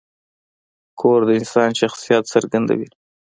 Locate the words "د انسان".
1.27-1.69